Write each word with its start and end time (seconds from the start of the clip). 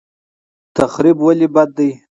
تخریب 0.75 1.17
ولې 1.27 1.47
بد 1.55 1.69
دی؟ 1.77 1.89